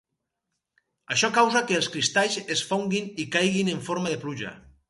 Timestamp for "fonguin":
2.71-3.15